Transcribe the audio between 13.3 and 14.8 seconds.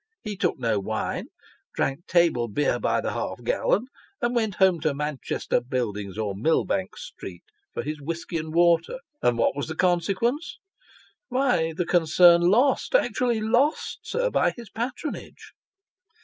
lost, sir by his